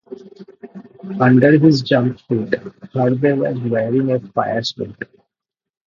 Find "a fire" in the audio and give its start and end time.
4.09-4.63